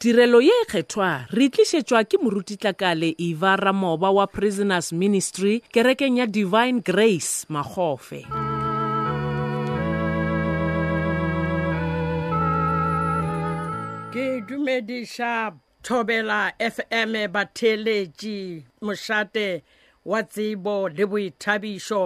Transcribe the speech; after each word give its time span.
tirelo 0.00 0.40
ye 0.40 0.54
e 0.62 0.64
kgethwa 0.64 1.28
re 1.36 1.46
tlišetšwa 1.52 2.00
ke 2.08 2.16
morutitlakale 2.22 3.10
eva 3.20 3.52
ramoba 3.60 4.08
wa 4.16 4.24
prisoners 4.26 4.92
ministry 4.96 5.60
kerekeng 5.76 6.16
ya 6.16 6.26
divine 6.26 6.80
grace 6.80 7.44
makgofe. 7.52 8.24
Ke 14.08 14.40
dumediša 14.48 15.52
thobela 15.84 16.48
fm 16.56 17.12
batheletši 17.28 18.64
mošate 18.80 19.48
wa 20.04 20.22
tsebo 20.22 20.88
le 20.88 21.04
boithabišo. 21.04 22.04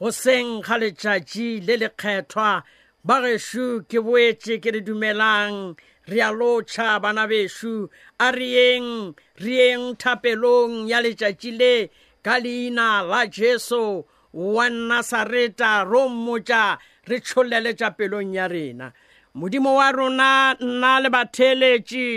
Go 0.00 0.10
seng 0.12 0.60
ga 0.60 0.76
letšatši 0.76 1.64
le 1.64 1.80
lekgethwa 1.80 2.60
ba 3.04 3.16
gešo 3.24 3.88
ke 3.88 4.04
boetše 4.04 4.60
ke 4.60 4.76
re 4.76 4.84
dumelang 4.84 5.80
re 6.10 6.20
a 6.20 6.30
lotšha 6.30 7.00
bana 7.02 7.26
bešo 7.30 7.88
a 8.18 8.30
re 8.32 8.48
yeng 8.56 9.14
re 9.42 9.52
yeng 9.60 9.96
thapelong 9.96 10.88
ya 10.90 10.98
letšatši 11.04 11.50
le? 11.60 11.74
Ka 12.22 12.38
leina 12.38 13.02
la 13.02 13.26
jesu 13.26 14.04
wa 14.32 14.66
nasareta 14.68 15.84
ro 15.84 16.08
mmotša 16.08 16.78
re 17.08 17.16
tšholeletša 17.20 17.88
pelong 17.96 18.34
ya 18.34 18.46
rena. 18.48 18.92
Modimo 19.34 19.74
wa 19.76 19.88
rona 19.92 20.54
nna 20.60 20.92
le 21.02 21.08
batheletši 21.10 22.08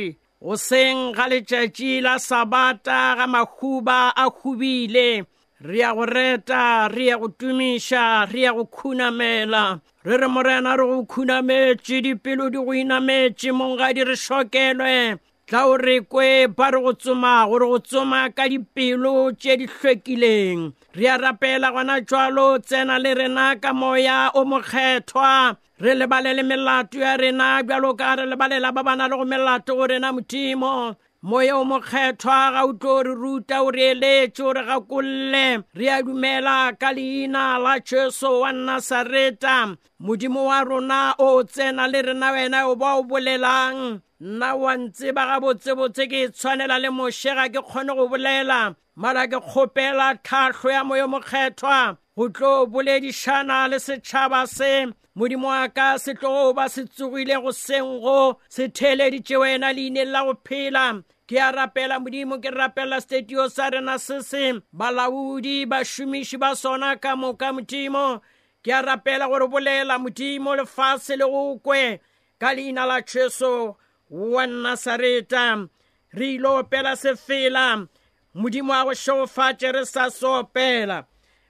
go 0.42 0.56
seng 0.56 1.14
ga 1.16 1.26
letšatši 1.32 2.02
la 2.06 2.16
sabata 2.20 3.16
ga 3.18 3.26
makhuba 3.28 4.14
a 4.16 4.26
khubile 4.30 5.26
re 5.68 5.80
ya 5.80 5.94
go 5.94 6.06
reta 6.06 6.88
re 6.94 7.06
ya 7.06 7.18
go 7.18 7.28
tumiša 7.28 8.32
re 8.32 8.42
ya 8.42 8.54
go 8.54 8.66
khunamela. 8.66 9.82
Re 10.06 10.18
re 10.18 10.28
morena 10.28 10.78
re 10.78 10.86
go 10.86 11.04
khunametše 11.06 12.02
dipelo 12.06 12.50
di 12.52 12.58
go 12.58 12.72
inametše 12.74 13.52
mongadi 13.52 14.06
re 14.06 14.16
šokelwe. 14.16 15.18
Tla 15.48 15.66
o 15.68 15.78
re 15.78 16.02
kwe 16.02 16.48
ba 16.56 16.70
re 16.72 16.80
go 16.82 16.94
tsoma 16.94 17.48
gore 17.50 17.66
go 17.66 17.80
tsoma 17.80 18.30
ka 18.36 18.48
dipelo 18.48 19.32
tše 19.34 19.58
di 19.58 19.66
hlwekileng. 19.66 20.74
Re 20.94 21.08
a 21.08 21.18
rapela 21.18 21.72
gona 21.74 22.02
jalo 22.02 22.60
tsena 22.62 23.00
le 23.00 23.14
rena 23.14 23.56
ka 23.58 23.74
moya 23.74 24.32
o 24.36 24.46
mokgethwa. 24.46 25.58
Re 25.82 25.94
lebalele 25.96 26.44
melato 26.44 27.00
ya 27.00 27.18
rena 27.18 27.64
bjalo 27.64 27.98
ka 27.98 28.16
re 28.16 28.26
lebalela 28.26 28.72
ba 28.72 28.84
bana 28.84 29.08
le 29.10 29.18
go 29.18 29.26
melato 29.26 29.76
go 29.76 29.88
rena 29.88 30.14
modimo 30.14 30.96
moya 31.26 31.58
o 31.58 31.66
mokgethwa 31.66 32.52
ga 32.54 32.62
o 32.70 32.74
tlo 32.74 33.04
re 33.04 33.14
ruta 33.22 33.58
o 33.64 33.72
re 33.72 33.94
eletse 33.94 34.42
o 34.46 34.54
re 34.54 34.62
gakolle. 34.62 35.64
Re 35.74 35.88
a 35.90 36.04
dumela 36.04 36.78
ka 36.80 36.94
leina 36.94 37.58
la 37.58 37.80
jesu 37.80 38.30
wa 38.42 38.52
nasareta 38.52 39.76
modimo 40.00 40.46
wa 40.46 40.62
rona 40.62 41.16
o 41.18 41.42
tsena 41.44 41.88
le 41.92 42.02
rena 42.04 42.30
wena 42.32 42.70
o 42.70 42.76
ba 42.76 42.98
o 42.98 43.04
bolelang. 43.04 44.02
Nna 44.22 44.56
wa 44.56 44.78
ntseba 44.78 45.26
gabotsebotse 45.26 46.06
ke 46.06 46.30
tshwanela 46.30 46.78
le 46.80 46.90
mošega 46.94 47.50
ke 47.50 47.62
kgone 47.66 47.96
go 47.98 48.08
bolela. 48.08 48.76
Mara 48.96 49.28
ke 49.28 49.42
kgopela 49.42 50.14
tlhatlho 50.22 50.70
ya 50.72 50.84
moya 50.84 51.08
mokgethwa. 51.08 51.98
Go 52.16 52.30
tlo 52.30 52.68
boledišana 52.70 53.68
le 53.68 53.82
setšhaba 53.82 54.46
se 54.48 54.94
modimo 55.16 55.48
wa 55.48 55.68
ka 55.70 55.98
se 55.98 56.14
tlo 56.14 56.54
ba 56.54 56.70
se 56.70 56.84
tsogile 56.86 57.42
go 57.42 57.52
sengo 57.52 58.40
se 58.50 58.68
theleditše 58.68 59.38
wena 59.38 59.72
leineng 59.74 60.12
la 60.12 60.24
go 60.24 60.34
phela. 60.44 61.04
Ke 61.28 61.40
a 61.40 61.52
rapela 61.52 62.00
modimo 62.00 62.38
ke 62.44 62.52
rapela 62.52 63.02
stadio 63.02 63.50
sa 63.50 63.70
rena 63.70 63.98
se 63.98 64.22
se 64.22 64.62
balaodi 64.74 65.66
bašomiši 65.66 66.38
ba 66.38 66.56
sona 66.56 66.96
ka 66.98 67.16
moka 67.16 67.54
modimo. 67.54 68.22
Ke 68.64 68.72
a 68.74 68.82
rapela 68.84 69.28
gore 69.28 69.48
bolela 69.48 69.98
modimo 69.98 70.56
lefase 70.56 71.16
le 71.18 71.26
go 71.26 71.60
kwe 71.64 72.00
ka 72.40 72.54
leina 72.54 72.86
la 72.86 73.02
jesu 73.02 73.76
wa 74.10 74.46
nasareta 74.46 75.68
re 76.14 76.36
ile 76.36 76.50
opela 76.60 76.96
sefela. 76.96 77.88
Modimo 78.36 78.74
a 78.74 78.84
go 78.84 78.92
šofatše 78.92 79.74
re 79.74 79.86
sa 79.86 80.10
soopela 80.10 81.06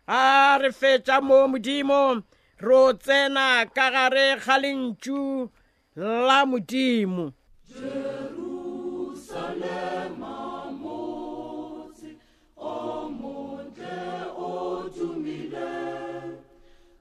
a 0.07 0.57
re 0.61 0.69
fetša 0.69 1.21
mo 1.21 1.47
modimo 1.47 2.21
ro 2.59 2.93
tsena 2.93 3.65
ka 3.75 3.89
gare 3.91 4.37
ga 4.39 4.57
lentšu 4.63 5.49
la 5.95 6.45
modimo. 6.45 7.33
Jerusalema 7.67 8.75
o 12.57 13.09
montle 13.09 14.31
o 14.37 14.89
tumile 14.95 15.75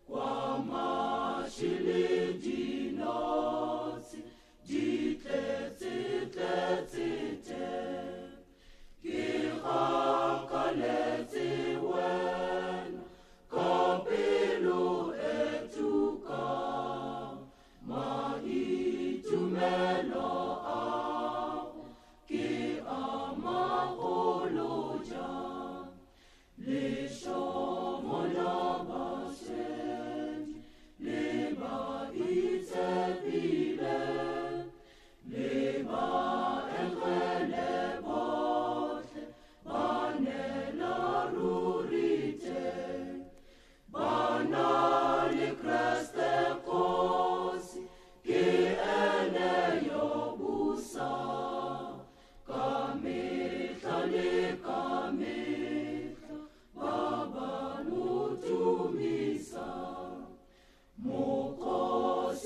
kwa 0.08 0.58
mashile 0.58 2.32
dinotsi 2.42 4.18
di 4.66 5.14
tletse 5.22 5.94
tletse 6.34 7.13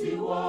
mokosi 0.08 0.16
wa 0.16 0.47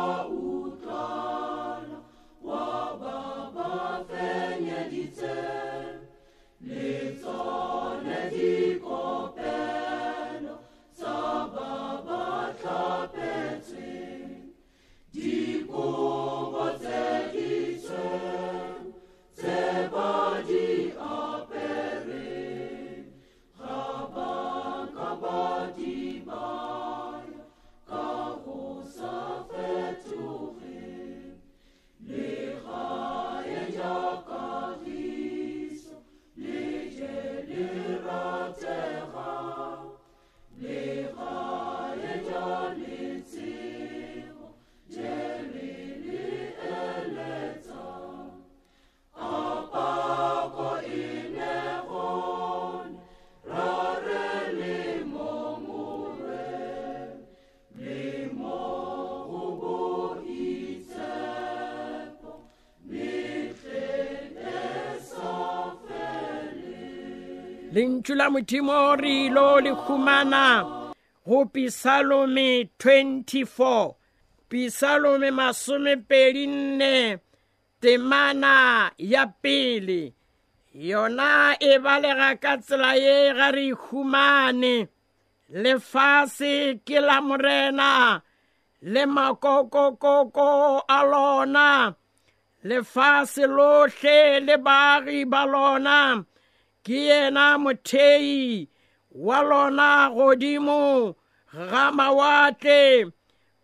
lentšu 67.79 68.13
la 68.19 68.27
modimo 68.33 68.95
re 69.01 69.13
ilo 69.25 69.59
le 69.65 69.71
humana 69.83 70.45
go 71.25 71.45
pisalome 71.53 72.69
24 72.77 73.95
pisalome 74.49 75.29
masomepedi 75.31 76.45
temana 77.81 78.91
ya 78.97 79.25
pele. 79.41 80.13
Yona 80.73 81.55
e 81.59 81.79
balega 81.79 82.35
ka 82.43 82.57
tsela 82.57 82.91
ye 83.03 83.33
ga 83.33 83.49
re 83.51 83.71
humane. 83.71 84.87
Lefase 85.63 86.79
ke 86.85 86.99
la 86.99 87.21
morena. 87.21 88.21
Le 88.81 89.03
makokokoko 89.05 90.81
a 90.97 90.99
lona. 91.11 91.95
Lefase 92.65 93.47
le 94.47 94.57
baagi 94.57 95.29
ba 95.29 95.45
lona 95.45 96.25
ke 96.85 96.97
yena 97.09 97.57
mothei 97.63 98.67
wa 99.11 99.41
lona 99.41 100.09
godimo 100.15 101.15
ga 101.51 101.91
mawatle 101.91 103.11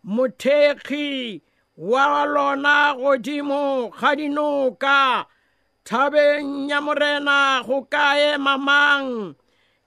mothekgi 0.06 1.42
wa 1.78 2.26
lona 2.26 2.96
godimo 2.96 3.90
ga 3.90 4.16
dinoka. 4.16 5.26
Thabeng 5.86 6.70
ya 6.70 6.82
morena 6.82 7.64
go 7.66 7.84
ka 7.84 8.18
ema 8.18 8.58
mang 8.58 9.36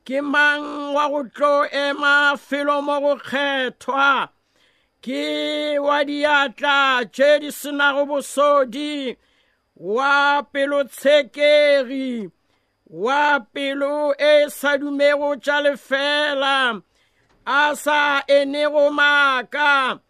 ke 0.07 0.23
mang 0.23 0.95
wa 0.95 1.09
go 1.09 1.25
tlo 1.25 1.67
ema 1.73 2.39
felo 2.39 2.81
mo 2.83 3.01
go 3.01 3.17
kgethwa? 3.17 4.29
Ke 5.03 5.79
wa 5.83 6.05
diatla 6.05 7.05
tše 7.11 7.41
di 7.41 7.51
senago 7.51 8.07
bosodi 8.07 9.17
wa 9.75 10.43
pelo 10.53 10.85
tshekegi 10.85 12.31
wa 12.91 13.41
pelo 13.53 14.15
e 14.19 14.49
sa 14.49 14.79
dumego 14.79 15.37
tša 15.37 15.61
lefela 15.61 16.83
a 17.45 17.77
sa 17.77 18.23
enego 18.27 18.91
maaka. 18.91 20.01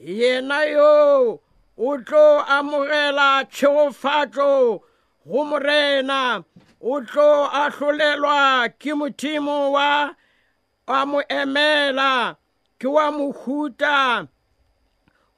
Yena 0.00 0.62
yo 0.70 1.40
o 1.76 1.98
tlo 1.98 2.42
amogela 2.46 3.42
tšhegofatlo 3.50 4.82
go 5.26 5.44
morena 5.44 6.44
o 6.80 7.00
tlo 7.00 7.50
ahlolelwa 7.50 8.70
ke 8.78 8.94
mothimo 8.94 9.72
wa 9.72 10.14
a 10.86 11.06
mo 11.06 11.20
emela 11.28 12.36
ke 12.78 12.86
wa 12.86 13.10
mohuta 13.10 14.28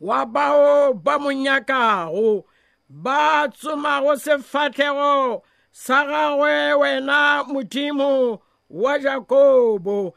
wa 0.01 0.25
bao 0.27 0.93
ba 0.93 1.19
mo 1.19 1.31
nyakago. 1.33 2.45
Ba 2.91 3.49
tsomago 3.49 4.17
sefatlhego 4.17 5.43
sa 5.73 6.05
gagwe 6.05 6.75
wena 6.75 7.45
modimo 7.45 8.41
wa 8.71 8.99
jakobo 8.99 10.15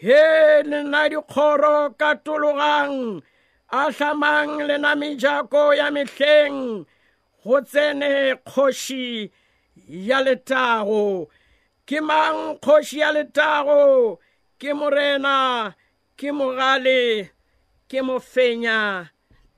he 0.00 0.62
le 0.62 0.82
na 0.82 1.08
dikgoro 1.08 1.90
ka 1.98 2.14
tologang 2.14 3.22
a 3.70 3.90
hlamang 3.90 4.66
le 4.66 4.78
na 4.78 4.94
mejako 4.94 5.74
ya 5.74 5.90
mehleng 5.90 6.86
go 7.44 7.60
tsene 7.60 8.36
kgoši 8.46 9.30
ya 9.88 10.20
letago. 10.20 11.28
Ke 11.86 12.00
mang 12.00 12.58
kgoši 12.60 12.98
ya 13.00 13.12
letago? 13.12 14.18
Ke 14.58 14.74
morena 14.74 15.72
ke 16.16 16.32
mogale 16.32 17.30
ke 17.88 18.02
mofenya 18.02 19.08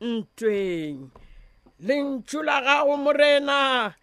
ntweng. 0.00 1.10
Lentšu 1.80 2.44
la 2.44 2.60
gago 2.60 2.96
morena 2.96 3.94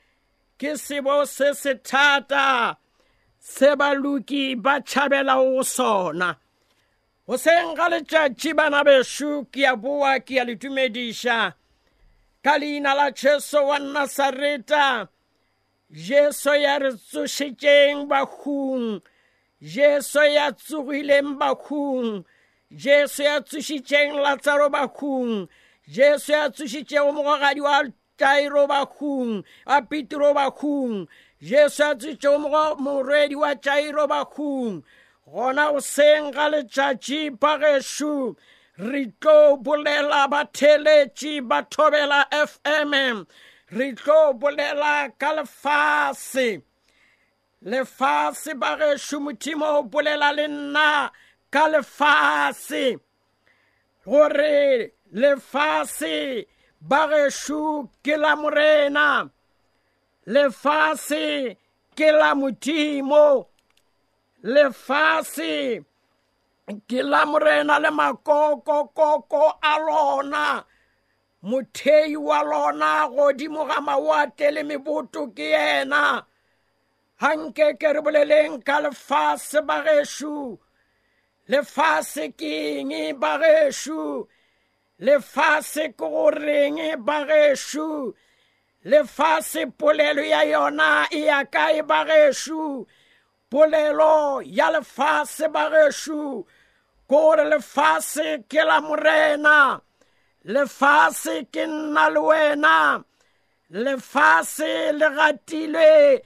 ke 0.59 0.77
sebo 0.77 1.25
se 1.25 1.53
se 1.53 1.73
thata 1.75 2.77
se 3.39 3.75
baluki 3.75 4.55
ba 4.55 4.79
tšhabelago 4.81 5.55
go 5.55 5.63
sona. 5.63 6.35
Goseng 7.27 7.75
ga 7.75 7.89
letšatši 7.91 8.55
bana 8.55 8.83
bešo 8.83 9.45
ke 9.51 9.67
a 9.67 9.75
boa 9.75 10.19
ke 10.19 10.39
a 10.41 10.43
le 10.47 10.55
dumediša 10.55 11.39
ka 12.43 12.53
leina 12.57 12.95
la 12.95 13.11
jesu 13.11 13.59
wa 13.67 13.77
nasareta 13.79 15.07
jesu 15.91 16.53
ya 16.55 16.77
re 16.79 16.91
tsošitšeng 16.95 18.07
bakgung 18.07 19.01
jesu 19.61 20.23
ya 20.23 20.51
tsogileng 20.51 21.35
bakgung 21.39 22.23
jesu 22.71 23.23
ya 23.23 23.41
tsošitšeng 23.41 24.15
latsaro 24.23 24.69
jesu 25.87 26.31
ya 26.31 26.49
tsošitšego 26.49 27.11
mogogadi 27.11 27.61
wa 27.61 27.83
tairo 28.17 28.67
bakgung 28.67 29.43
a 29.65 29.81
petro 29.81 30.33
bakgung 30.33 31.07
jesu 31.41 31.83
ya 31.83 31.95
tsošitšego 31.95 32.77
morwedi 32.83 33.35
wa 33.35 33.55
tairo 33.55 34.07
bakgung 34.07 34.83
gona 35.25 35.71
go 35.71 35.79
seng 35.79 36.31
ga 36.31 36.49
letšatši 36.53 37.37
pagešo 37.41 38.35
re 38.77 39.03
tlo 39.21 39.57
bolela 39.57 40.27
batheletši 40.31 41.41
ba 41.49 41.61
thobela 41.69 42.25
fm 42.31 43.25
re 43.71 43.91
tlo 43.93 44.33
bolela 44.33 45.11
ka 45.19 45.33
lefase. 45.35 46.61
Lefase 47.65 48.53
bagešo 48.53 49.19
modimo 49.19 49.65
o 49.79 49.83
bolela 49.83 50.31
le 50.35 50.47
nna 50.47 51.09
ka 51.51 51.67
lefase. 51.67 52.99
Gore 54.05 54.91
lefase 55.13 56.45
bagešo 56.81 57.89
ke 58.03 58.17
la 58.17 58.35
morena. 58.35 59.29
Lefase 60.27 61.55
ke 61.95 62.11
la 62.11 62.35
modimo. 62.35 63.47
Lefase 64.43 65.83
ke 66.87 66.99
la 67.03 67.25
morena 67.25 67.79
le 67.79 67.89
makokokoko 67.89 69.43
a 69.61 69.73
lona. 69.79 70.63
Mothei 71.43 72.17
wa 72.17 72.41
lona 72.43 73.07
godimo 73.09 73.67
ga 73.67 73.79
mawatle 73.81 74.51
le 74.51 74.63
meboto 74.63 75.33
ke 75.35 75.51
yena. 75.55 76.23
Hanke 77.21 77.79
ke 77.79 77.93
re 77.93 78.01
boleleng 78.01 78.63
ka 78.63 78.81
lefase 78.81 79.61
bagešo 79.65 80.57
lefase 81.47 82.35
ke 82.35 82.83
eng 82.83 82.91
bagešo 83.19 84.27
lefase 84.99 85.93
ke 85.93 86.07
goreng 86.13 86.77
bagešo 87.05 88.13
lefase 88.85 89.65
polelo 89.77 90.23
ya 90.23 90.41
yona 90.43 91.07
e 91.11 91.25
ya 91.25 91.43
kae 91.45 91.81
bagešo 91.81 92.85
polelo 93.49 94.41
ya 94.41 94.71
lefase 94.71 95.47
bagešo 95.53 96.43
ke 97.07 97.15
gore 97.15 97.45
lefase 97.49 98.43
ke 98.49 98.63
la 98.63 98.81
morena. 98.81 99.79
Ke 100.47 101.63
nna 101.67 102.09
le 102.09 102.19
wena. 102.19 103.03
Lefase 103.71 104.91
le 104.93 105.09
gatilwe 105.15 106.21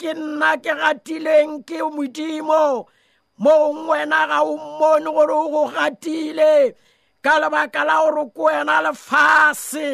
ke 0.00 0.12
nna 0.14 0.56
ke 0.56 0.72
gatilweng 0.80 1.64
ke 1.64 1.78
modimo 1.96 2.88
mong 3.42 3.88
wena 3.90 4.20
ga 4.30 4.38
o 4.42 4.54
mmone 4.56 5.10
gore 5.16 5.34
o 5.34 5.48
go 5.52 5.62
gatile 5.74 6.74
ka 7.24 7.32
lebaka 7.42 7.82
la 7.88 7.96
gore 8.02 8.24
ko 8.34 8.42
wena 8.46 8.76
lefase. 8.86 9.88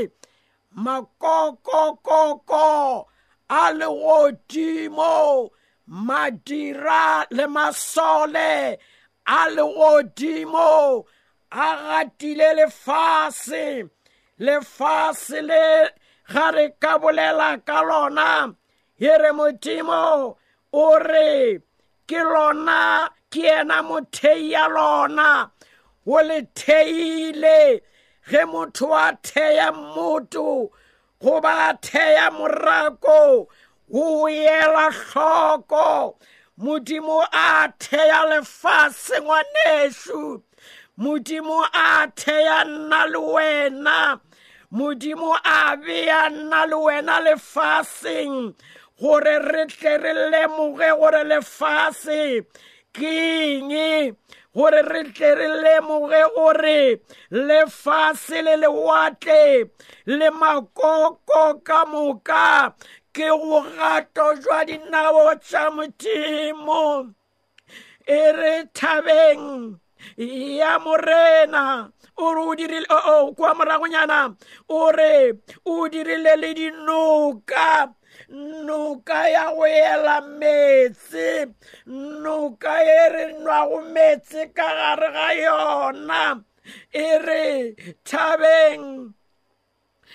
Makokokoko 0.85 2.69
a 3.49 3.73
legodimo 3.73 5.51
madira 5.89 7.25
le 7.31 7.47
masole 7.47 8.77
a 9.27 9.41
legodimo 9.57 11.05
a 11.51 11.69
gatile 11.87 12.49
lefase. 12.59 13.89
Lefase 14.41 15.41
le 15.43 15.89
ga 16.29 16.51
re 16.51 16.69
ka 16.81 16.99
bolela 16.99 17.57
ka 17.65 17.81
lona 17.81 18.55
ye 18.99 19.17
re 19.17 19.31
modimo 19.33 20.37
o 20.73 20.99
re 20.99 21.59
ke 22.07 22.21
lona 22.23 23.09
ke 23.31 23.45
ena 23.61 23.83
mothei 23.83 24.51
ya 24.53 24.67
lona. 24.69 25.51
O 26.07 26.23
le 26.23 26.43
theile 26.55 27.81
ge 28.29 28.45
motho 28.53 28.93
a 28.93 29.17
theya 29.23 29.73
mmoto 29.73 30.71
goba 31.21 31.71
a 31.71 31.79
theya 31.81 32.31
morako 32.31 33.47
o 33.93 34.27
ela 34.27 34.91
hloko. 34.91 36.17
Modimo 36.59 37.25
a 37.33 37.73
theya 37.79 38.25
lefase 38.31 39.21
ngwanešo 39.21 40.43
modimo 40.99 41.65
a 41.73 42.09
theya 42.17 42.65
nna 42.65 43.07
le 43.13 43.19
wena. 43.19 44.21
Modimo 44.73 45.37
a 45.45 45.77
bea 45.77 46.29
nna 46.31 46.67
le 46.67 46.77
wena 46.77 47.21
lefaseng 47.25 48.55
gore 49.01 49.39
re 49.39 49.67
tle 49.67 49.97
re 49.99 50.13
lemoge 50.33 50.91
gore 50.99 51.25
lefase 51.25 52.45
ke 52.99 53.13
eng 53.39 54.17
gore 54.55 54.83
re 54.83 55.03
tle 55.15 55.31
re 55.39 55.49
lemoge 55.63 56.23
gore 56.37 56.81
lefase 57.31 58.43
le 58.43 58.55
lewatle 58.63 59.71
le 60.07 60.29
makoko 60.41 61.63
ka 61.67 61.85
moka 61.87 62.75
ke 63.15 63.29
go 63.31 63.61
gato 63.77 64.27
jwa 64.43 64.65
dinao 64.69 65.35
tša 65.47 65.71
modimo. 65.71 67.15
E 68.09 68.33
re 68.33 68.55
thabeng 68.73 69.79
ya 70.17 70.79
morena 70.79 71.93
o 72.17 72.35
re 72.35 72.41
o 72.41 72.55
dirile 72.57 72.87
o 72.91 73.33
kwa 73.37 73.55
moragonyana 73.55 74.35
o 74.69 74.91
re 74.91 75.33
o 75.67 75.89
dirile 75.89 76.37
le 76.37 76.55
dinoka 76.55 77.95
noka 78.29 79.29
ya 79.29 79.53
go 79.55 79.65
ela 79.67 80.21
meetse 80.21 81.55
noka 82.23 82.75
e 82.85 83.09
re 83.13 83.25
nwago 83.41 83.81
meetse 83.95 84.53
ka 84.55 84.69
gare 84.69 85.09
ga 85.13 85.29
yona. 85.43 86.45
E 86.93 87.19
re 87.19 87.75
thabeng 88.05 89.15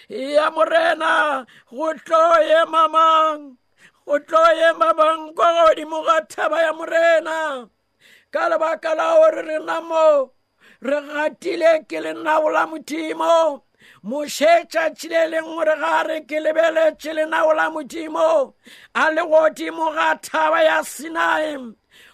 ya 0.10 0.51
morena 0.51 1.46
go 1.70 1.93
tlo 1.93 2.38
ema 2.62 2.88
mang? 2.88 3.58
Go 4.05 4.20
tlo 4.20 4.43
ema 4.70 4.93
bang 4.93 5.34
kwa 5.34 5.50
godimo 5.53 6.03
ga 6.05 6.22
thaba 6.27 6.62
ya 6.62 6.74
morena? 6.74 7.67
Ka 8.32 8.50
lebaka 8.50 8.96
la 8.96 9.15
gore 9.17 9.41
re 9.41 9.58
na 9.65 9.82
mo 9.82 10.32
re 10.82 11.01
gatile 11.01 11.86
ke 11.89 11.98
lenao 12.01 12.51
la 12.51 12.67
modimo 12.67 13.63
mošetšatši 14.04 15.08
le 15.10 15.28
leng 15.32 15.50
gore 15.56 15.75
ga 15.82 16.04
re 16.08 16.22
ke 16.22 16.40
lebeletše 16.46 17.13
lenao 17.18 17.54
la 17.54 17.70
modimo. 17.70 18.54
A 18.96 19.10
le 19.12 19.22
godimo 19.22 19.94
ga 19.96 20.16
thaba 20.16 20.63
ya 20.63 20.84
sinai 20.84 21.58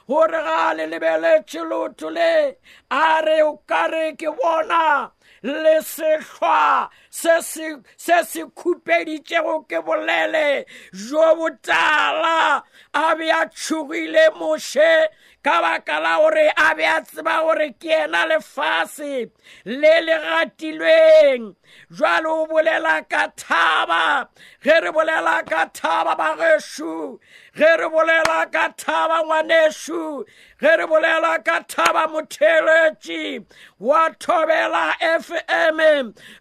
gore 0.07 0.41
ga 0.47 0.73
le 0.73 0.85
lebeletše 0.87 1.61
lotho 1.69 2.09
le 2.09 2.55
a 2.89 3.21
re 3.21 3.41
o 3.43 3.61
kare 3.67 4.15
ke 4.17 4.29
bona 4.37 5.11
le 5.43 5.81
sehlwa 5.81 6.89
se 7.09 7.41
se 7.41 8.43
khupeditšego 8.55 9.67
ke 9.69 9.79
bolele 9.85 10.65
jo 10.91 11.35
botala 11.37 12.63
a 12.93 13.15
be 13.15 13.29
a 13.29 13.45
tšhogile 13.45 14.29
moše 14.39 15.05
ka 15.43 15.61
baka 15.61 15.99
la 16.01 16.17
gore 16.17 16.51
a 16.57 16.75
be 16.75 16.83
a 16.83 17.01
tseba 17.01 17.41
gore 17.45 17.73
ke 17.79 18.03
ena 18.03 18.25
lefase 18.27 19.29
le 19.65 20.01
le 20.01 20.17
gatilweng 20.25 21.55
jalo 21.91 22.43
o 22.43 22.47
bolela 22.47 23.07
ka 23.09 23.27
thaba 23.37 24.27
ge 24.63 24.79
re 24.83 24.91
bolela 24.91 25.45
ka 25.47 25.69
thaba 25.73 26.15
bagešo 26.17 27.19
ge 27.55 27.71
re 27.79 27.87
bolela 27.89 28.51
ka 28.51 28.73
thaba 28.77 29.23
ngwanešo 29.23 30.25
ge 30.59 30.75
re 30.77 30.85
bolela 30.85 31.43
ka 31.45 31.63
thaba 31.63 32.07
motheletši 32.11 33.45
wa 33.79 34.09
thobela 34.19 34.93
fm 35.21 35.79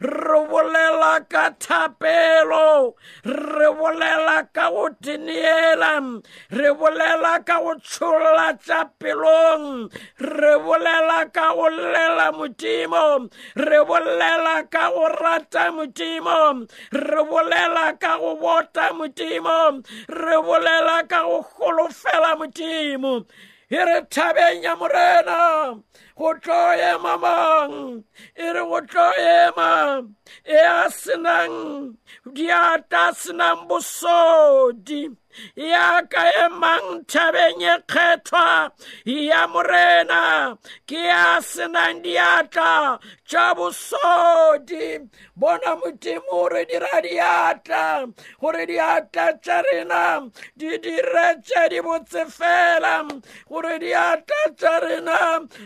re 0.03 0.41
bolela 0.51 1.29
ka 1.29 1.51
thapelo 1.61 2.95
re 3.25 3.69
bolela 3.79 4.49
ka 4.53 4.71
go 4.71 4.89
teneela 5.03 6.21
re 6.51 6.71
bolela 6.75 7.45
ka 7.45 7.61
go 7.61 7.75
tšholla 7.79 8.59
tša 8.59 8.81
pelong. 8.99 9.91
Re 10.19 10.55
bolela 10.65 11.33
ka 11.33 11.55
go 11.55 11.69
llela 11.69 12.33
modimo. 12.33 13.29
Re 13.57 13.79
bolela 13.89 14.71
ka 14.71 14.91
go 14.91 15.09
rata 15.09 15.71
modimo. 15.73 16.67
Re 16.93 17.21
bolela 17.31 17.99
ka 18.01 18.19
go 18.19 18.37
bota 18.37 18.91
modimo. 18.95 19.83
Re 20.09 20.37
bolela 20.47 21.09
ka 21.09 21.23
go 21.23 21.45
golofela 21.57 22.37
modimo. 22.39 23.25
E 23.71 23.77
re 23.77 24.01
thabeng 24.09 24.63
ya 24.63 24.75
morena 24.77 25.77
go 26.17 26.33
tlo 26.41 26.73
ema 26.73 27.19
mang 27.19 28.03
e 28.35 28.47
re 28.55 28.63
go 28.65 28.81
tlo 28.81 29.13
ema 29.13 30.01
e 30.43 30.57
a 30.57 30.89
senang 30.89 31.93
diata 32.33 33.13
senang 33.13 33.69
bosodi 33.69 35.13
ya 35.57 36.03
ka 36.11 36.25
emang 36.45 37.05
thabeng 37.07 37.63
e 37.63 37.75
kgethwa 37.87 38.71
ya 39.05 39.47
morena 39.47 40.57
ke 40.87 40.97
ya 40.97 41.41
senang 41.41 42.03
diatla 42.03 42.99
tša 43.29 43.55
bosodi. 43.55 45.09
Bona 45.37 45.77
modimo 45.77 46.23
gore 46.31 46.65
dira 46.67 47.01
diatla 47.03 48.11
gore 48.41 48.67
diatla 48.67 49.27
tša 49.43 49.63
rena 49.63 50.31
di 50.57 50.79
dire 50.79 51.29
tše 51.45 51.69
di 51.71 51.81
botse 51.81 52.25
fela. 52.27 53.07
Gore 53.49 53.79
diatla 53.79 54.43
tša 54.57 54.75
rena 54.83 55.21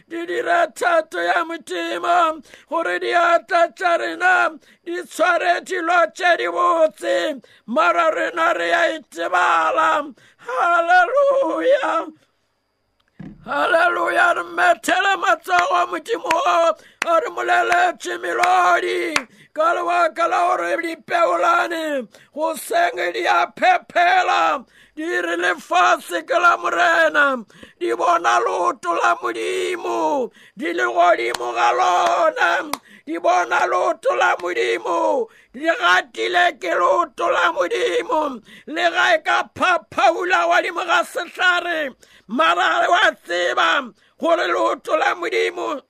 di 0.08 0.26
dira 0.26 0.66
thato 0.74 1.20
ya 1.20 1.44
modimo. 1.44 2.42
Gore 2.68 2.98
diatla 2.98 3.62
tša 3.72 3.96
rena 3.96 4.58
di 4.84 4.96
tshware 5.02 5.60
dilo 5.64 6.00
tše 6.12 6.36
di 6.36 6.48
botse. 6.48 7.40
Mara 7.66 8.10
rena 8.10 8.52
re 8.52 8.68
ya 8.68 8.82
itebala 8.98 9.61
halleluja 10.46 12.06
halleluja 13.46 14.34
re 14.34 14.44
methele 14.56 15.16
matsogo 15.22 15.86
modimo 15.90 16.34
a 16.46 16.74
re 17.20 17.28
moleletše 17.36 18.18
melodi 18.22 19.14
ka 19.52 19.74
lebaka 19.74 20.28
la 20.28 20.40
gore 20.46 20.76
dipeolane 20.82 22.08
go 22.34 22.54
senge 22.54 23.12
di 23.12 23.26
a 23.26 23.46
phepela 23.58 24.64
di 24.96 25.04
re 25.04 25.36
lefase 25.36 26.22
ke 26.24 26.38
la 26.38 26.56
morena 26.56 27.44
di 27.78 27.94
bona 27.94 28.38
loto 28.38 28.92
la 28.94 29.16
modimo 29.22 30.30
di 30.56 30.72
le 30.72 30.84
godimo 30.84 31.52
ga 31.52 31.70
lona 31.72 32.70
di 33.04 33.18
bona 33.18 33.66
loto 33.66 34.14
la 34.14 34.36
modimo. 34.40 35.28
Di 35.52 35.60
gatile 35.64 36.58
ke 36.58 36.74
loto 36.74 37.28
la 37.28 37.52
modimo. 37.52 38.40
Le 38.66 38.90
ga 38.90 39.14
e 39.14 39.22
ka 39.22 39.48
phaphaula 39.54 40.46
wadimo 40.48 40.84
ga 40.84 41.02
sehlare. 41.04 41.94
Mara 42.28 42.88
wa 42.88 43.12
tseba 43.24 43.92
gore 44.18 44.46
loto 44.46 44.96
la 44.96 45.14
modimo 45.14 45.82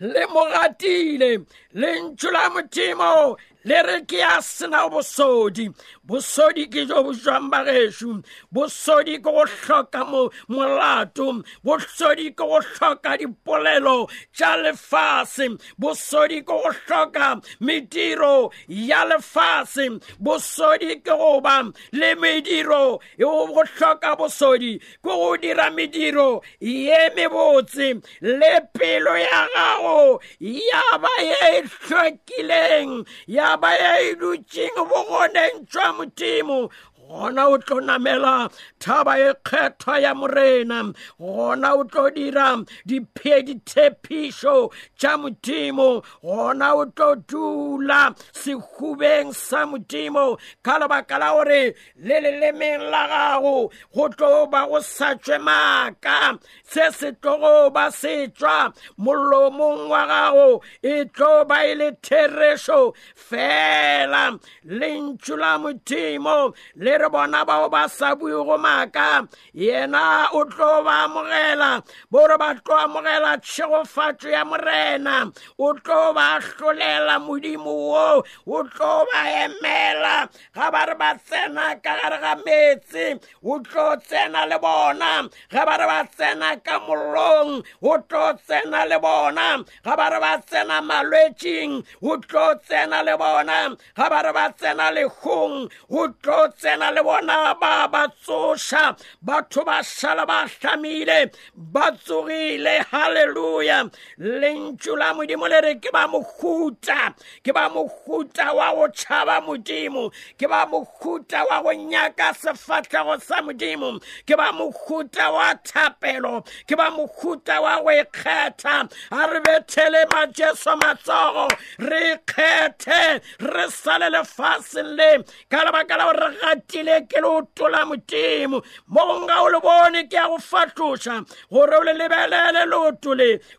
le 0.00 0.26
mo 0.26 0.46
gatile 0.46 1.44
le 1.72 2.00
ntšho 2.00 2.30
la 2.30 2.48
modimo 2.50 3.36
le 3.64 3.82
re 3.82 4.00
ke 4.06 4.18
ya 4.18 4.40
sena 4.40 4.88
bosodi 4.88 5.66
bosodi 6.08 6.64
ke 6.72 6.86
jo 6.88 7.02
bo 7.04 7.12
jwang 7.12 7.50
bagešo 7.52 8.22
bosodi 8.52 9.18
ke 9.18 9.24
go 9.24 9.44
hloka 9.44 10.02
molato. 10.48 11.44
Bosodi 11.64 12.30
ke 12.32 12.44
go 12.48 12.60
hloka 12.60 13.18
dipolelo 13.20 14.08
tša 14.32 14.56
lefase. 14.64 15.58
Bosodi 15.78 16.40
ke 16.40 16.46
go 16.46 16.72
hloka 16.72 17.42
mediro 17.60 18.50
ya 18.68 19.04
lefase. 19.04 20.00
Bosodi 20.20 20.96
ke 21.04 21.12
go 21.12 21.40
ba 21.40 21.70
le 21.92 22.14
mediro. 22.14 23.00
Go 23.18 23.46
hloka 23.52 24.16
bosodi 24.16 24.78
ke 24.78 25.04
go 25.04 25.36
dira 25.36 25.70
mediro 25.70 26.42
ye 26.60 27.10
mebotse. 27.16 28.02
Le 28.22 28.60
pelo 28.72 29.14
ya 29.14 29.46
gago 29.54 30.20
ya 30.40 30.98
ba 30.98 31.12
ye 31.20 31.62
hlwekileng 31.62 33.06
ya 33.26 33.56
ba 33.56 33.72
ye 33.76 34.12
e 34.12 34.14
dutšeng 34.16 34.76
bogoneng 34.88 35.66
tšwa 35.68 35.97
time 36.06 36.68
gona 37.08 37.48
o 37.48 37.56
tlo 37.58 37.80
namela 37.80 38.50
thaba 38.78 39.14
e 39.18 39.32
kgethwa 39.46 40.00
ya 40.00 40.14
morena. 40.14 40.92
Gona 41.18 41.72
o 41.74 41.84
tlo 41.84 42.10
dira 42.14 42.48
diphedithephišo 42.86 44.70
tša 44.98 45.12
modimo. 45.16 46.04
Gona 46.22 46.74
o 46.76 46.84
tlo 46.84 47.14
dula 47.30 48.14
sehubeng 48.32 49.32
sa 49.32 49.64
modimo 49.66 50.36
ka 50.62 50.78
lebaka 50.80 51.18
la 51.18 51.32
gore 51.32 51.74
le 51.96 52.16
lelemeng 52.20 52.90
la 52.92 53.02
gago 53.08 53.70
go 53.94 54.08
tlo 54.08 54.46
ba 54.50 54.66
go 54.68 54.80
sa 54.80 55.14
tswe 55.14 55.38
maaka. 55.38 56.38
Se 56.62 56.90
se 56.92 57.12
tlogo 57.12 57.72
ba 57.72 57.90
se 57.90 58.28
tswa 58.28 58.72
molomong 58.98 59.88
wa 59.88 60.04
gago 60.06 60.60
e 60.82 61.04
tlo 61.08 61.44
ba 61.48 61.64
e 61.64 61.74
le 61.74 61.92
therešo 62.04 62.92
fela. 63.16 64.36
Lentšu 64.68 65.36
la 65.40 65.56
modimo 65.58 66.52
le 66.76 66.97
re 66.98 67.08
bona 67.08 67.44
bao 67.44 67.68
ba 67.70 67.88
sa 67.88 68.14
buego 68.14 68.58
maaka 68.58 69.26
yena 69.54 70.28
o 70.34 70.44
tlo 70.44 70.82
ba 70.84 71.06
amogela 71.06 71.82
bore 72.10 72.36
ba 72.38 72.54
tlo 72.64 72.74
amogela 72.76 73.38
tšhegofatšo 73.38 74.28
ya 74.30 74.44
morena 74.44 75.30
o 75.58 75.72
tlo 75.74 76.12
ba 76.14 76.40
hlolela 76.40 77.18
modimo 77.22 77.72
wo 77.90 78.24
o 78.46 78.58
tlo 78.74 79.06
ba 79.12 79.20
emela 79.44 80.28
ga 80.54 80.70
ba 80.70 80.82
re 80.88 80.94
ba 80.94 81.14
tsena 81.14 81.78
ka 81.84 81.92
gare 82.00 82.18
ga 82.20 82.34
meetse 82.44 83.20
o 83.44 83.58
tlo 83.60 83.96
tsena 84.02 84.46
le 84.50 84.58
bona 84.58 85.28
ga 85.52 85.62
ba 85.64 85.76
re 85.78 85.86
ba 85.86 86.00
tsena 86.16 86.56
ka 86.66 86.78
mollong 86.86 87.62
o 87.82 87.92
tlo 88.08 88.32
tsena 88.46 88.84
le 88.90 88.98
bona 88.98 89.62
ga 89.84 89.94
ba 89.96 90.06
re 90.10 90.20
ba 90.20 90.32
tsena 90.42 90.80
malwetšing 90.82 91.84
o 92.02 92.16
tlo 92.16 92.54
tsena 92.66 93.02
le 93.06 93.14
bona 93.16 93.76
ga 93.96 94.06
ba 94.10 94.22
re 94.26 94.32
ba 94.32 94.50
tsena 94.58 94.90
legong 94.96 95.68
o 95.90 96.02
tlo 96.22 96.48
tsena 96.58 96.87
le 96.90 97.02
bona 97.02 97.54
ba 97.60 97.88
ba 97.88 98.08
tsoša 98.08 98.96
batho 99.22 99.64
ba 99.64 99.82
šala 99.82 100.26
ba 100.26 100.46
hlamile 100.48 101.30
ba 101.54 101.90
tsogile 101.92 102.84
halleluja 102.90 103.90
lentšu 104.18 104.96
la 104.96 105.12
modimo 105.14 105.48
le 105.48 105.60
re 105.60 105.74
ke 105.76 105.90
ba 105.92 106.06
mohuta 106.08 107.14
ke 107.44 107.52
ba 107.52 107.68
mohuta 107.68 108.54
wa 108.54 108.72
go 108.74 108.88
tšhaba 108.88 109.40
modimo 109.46 110.10
ke 110.38 110.48
ba 110.48 110.66
mohuta 110.66 111.44
wa 111.50 111.62
go 111.62 111.72
nyaka 111.72 112.34
sefatlhego 112.34 113.20
sa 113.20 113.42
modimo 113.42 113.98
ke 114.26 114.36
ba 114.36 114.52
mohuta 114.52 115.30
wa 115.32 115.54
thapelo 115.64 116.44
ke 116.66 116.76
ba 116.76 116.90
mohuta 116.90 117.60
wa 117.62 117.82
go 117.82 117.90
ikgetha. 117.90 118.88
A 119.10 119.26
re 119.26 119.40
bethele 119.40 120.04
majeso 120.12 120.76
matsogo 120.80 121.48
re 121.78 122.16
ikgethe 122.16 123.20
re 123.40 123.66
sale 123.70 124.10
lefaseng 124.10 124.96
le 124.96 125.24
ka 125.50 125.64
lebaka 125.64 125.96
la 125.98 126.04
gore 126.04 126.28
re 126.28 126.36
gati 126.40 126.77
tlile 126.78 127.06
ke 127.08 127.20
le 127.20 127.28
o 127.28 127.42
tola 127.54 127.84
modimo 127.86 128.62
mo 128.88 129.00
o 129.00 129.48
le 129.48 129.60
bone 129.60 130.08
ke 130.08 130.22
go 130.28 130.38
fatloša 130.38 131.24
gore 131.50 131.76
o 131.76 131.82
le 131.82 131.92
lebelele 131.92 132.62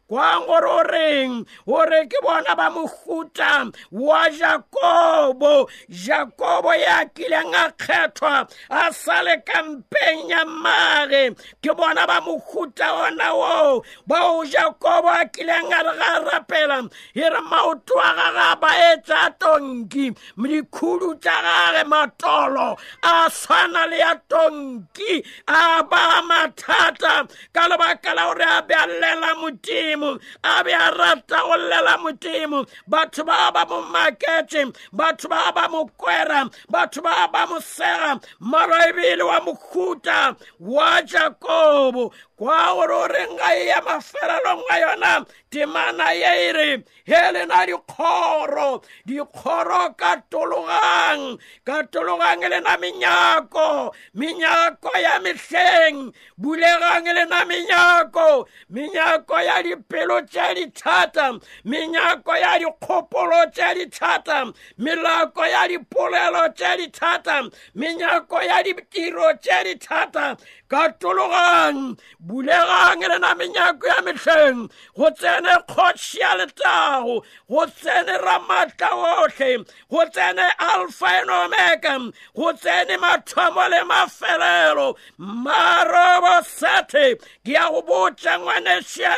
kwang 0.09 0.45
gore 0.49 1.45
o 1.67 1.85
ke 2.09 2.17
bona 2.25 2.55
ba 2.57 2.69
mohuta 2.73 3.71
wa 3.91 4.29
jakobo 4.29 5.69
jakobo 5.87 6.73
ya 6.73 7.05
kileng 7.13 7.53
a 7.53 7.69
kgethwa 7.77 8.49
a 8.69 8.91
sale 8.91 9.37
kampeng 9.45 10.29
ya 10.29 10.45
mage 10.45 11.35
ke 11.61 11.71
bona 11.77 12.07
ba 12.07 12.21
mohuta 12.25 12.89
ona 13.05 13.29
wo 13.37 13.83
bao 14.07 14.41
jakobo 14.45 15.13
a 15.13 15.25
kileng 15.29 15.69
a 15.69 15.79
re 15.85 15.93
ga 15.93 16.11
rapela 16.25 16.89
e 17.13 17.21
re 17.29 17.41
maoto 17.45 17.95
a 18.01 18.09
gage 18.17 18.41
a 18.49 18.55
baetsa 18.57 19.37
tonki. 19.37 20.09
Dikhudu 20.49 21.21
tša 21.21 21.37
gage 21.45 21.83
matolo 21.85 22.77
a 23.03 23.29
tshwana 23.29 23.85
le 23.89 23.97
ya 23.99 24.15
tonki 24.27 25.23
a 25.47 25.83
ba 25.83 26.21
mathata 26.25 27.29
ka 27.53 27.67
lebaka 27.69 28.15
la 28.15 28.23
gore 28.27 28.45
a 28.57 28.61
be 28.65 28.73
a 28.73 29.35
modimo 29.37 29.99
a 30.44 30.63
be 30.63 30.72
a 30.72 30.91
rata 30.91 31.38
go 31.48 31.56
llela 31.58 31.98
modimo 31.98 32.68
batho 32.88 33.25
ba 33.25 33.51
ba 33.51 33.65
mo 33.65 33.82
makete 33.94 34.74
batho 34.94 35.29
ba 35.29 35.51
ba 35.53 35.68
mo 35.70 35.89
kwera. 35.98 36.50
Batho 36.70 37.01
ba 37.01 37.27
ba 37.32 37.48
mo 37.48 37.60
sega 37.60 38.20
mara 38.39 38.89
ebile 38.89 39.24
wa 39.24 39.39
mohuta 39.41 40.36
wa 40.60 41.01
jakobo 41.01 42.13
kwa 42.39 42.74
gore 42.75 42.96
o 42.96 43.08
reng 43.08 43.36
ga 43.38 43.51
e 43.51 43.68
ya 43.68 43.82
mafelelong 43.82 44.63
a 44.72 44.75
yona 44.79 45.25
temana 45.51 46.13
ye 46.15 46.32
e 46.48 46.51
re 46.53 46.84
he 47.03 47.32
le 47.34 47.46
na 47.46 47.65
dikgoro 47.68 48.79
dikgoro 49.03 49.91
ka 50.00 50.24
tologang 50.32 51.36
ka 51.68 51.84
tologang 51.91 52.39
le 52.39 52.60
na 52.63 52.77
menyako 52.79 53.91
menyako 54.15 54.91
ya 54.96 55.20
mehleng 55.20 56.13
bulegang 56.39 57.12
menyako 57.44 58.48
menyako 58.70 59.36
ya 59.41 59.60
dipelo 59.89 60.22
tše 60.22 60.55
dithata 60.55 61.39
menyako 61.65 62.36
ya 62.38 62.60
dikgopolo 62.60 63.51
tše 63.51 63.74
dithata 63.75 64.53
melako 64.77 65.46
ya 65.46 65.67
dipolelo 65.67 66.53
tše 66.53 66.77
dithata 66.77 67.50
menyako 67.75 68.41
ya 68.41 68.63
ditiro 68.63 69.34
tše 69.41 69.63
dithata 69.63 70.38
ka 70.69 70.89
tologang 71.00 71.98
bulegang 72.22 73.01
le 73.01 73.17
na 73.19 73.34
menyako 73.34 73.88
ya 73.88 74.01
mehleng 74.05 74.69
go 74.96 75.10
tsene 75.10 75.58
kgotši 75.65 76.19
ya 76.19 76.36
letago 76.38 77.25
go 77.50 77.65
tsene 77.65 78.17
ramatla 78.22 78.89
otlhe 78.93 79.65
go 79.89 80.05
tsene 80.05 80.46
alpha 80.60 81.08
and 81.08 81.29
omega 81.29 82.12
go 82.36 82.53
tsene 82.53 82.98
mathomo 83.01 83.65
le 83.69 83.81
mafelelo. 83.89 84.96
Marobo 85.17 86.46
sete 86.46 87.17
ke 87.43 87.51
ya 87.58 87.69
go 87.69 87.81
botša 87.81 88.38
ngwane 88.38 88.86
ya 89.00 89.15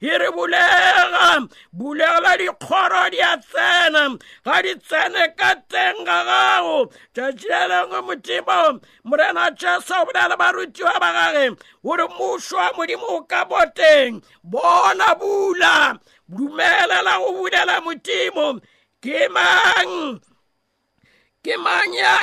e 0.00 0.18
re 0.18 0.28
bulega 0.30 1.48
bulegela 1.72 2.32
dikgoro 2.40 3.10
di 3.10 3.20
a 3.20 3.36
tsena 3.36 4.02
ga 4.44 4.62
di 4.62 4.74
tsene 4.76 5.24
ka 5.38 5.54
teng 5.70 6.04
ga 6.04 6.18
gago 6.28 6.90
tšatši 7.14 7.48
le 7.48 7.66
lengwe 7.68 8.00
modimo 8.06 8.80
morena 9.04 9.50
jesu 9.60 9.94
o 9.94 10.04
bolela 10.06 10.36
barutiwa 10.36 11.00
ba 11.00 11.10
gage 11.12 11.56
gore 11.84 12.06
mošo 12.18 12.56
wa 12.56 12.72
modimo 12.76 13.06
o 13.16 13.22
ka 13.30 13.44
boteng 13.44 14.22
bona 14.42 15.14
bula 15.20 15.98
dumelela 16.28 17.18
go 17.20 17.30
bulela 17.38 17.80
modimo 17.80 18.60
ke 19.02 19.28
mang 19.28 20.20
ke 21.42 21.54
mang 21.58 21.92
ya 21.94 22.16